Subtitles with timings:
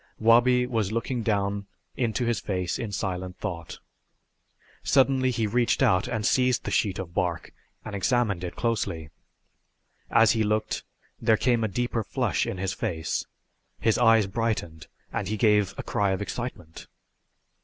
[0.17, 3.77] Wabi was looking down into his face in silent thought.
[4.81, 7.53] Suddenly he reached out and seized the sheet of bark
[7.85, 9.11] and examined it closely.
[10.09, 10.83] As he looked
[11.21, 13.27] there came a deeper flush in his face,
[13.79, 16.87] his eyes brightened and he gave a cry of excitement.